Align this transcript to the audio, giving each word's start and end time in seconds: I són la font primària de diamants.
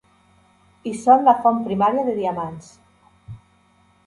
I 0.91 0.93
són 1.01 1.27
la 1.27 1.35
font 1.43 1.59
primària 1.67 2.07
de 2.09 2.17
diamants. 2.21 2.73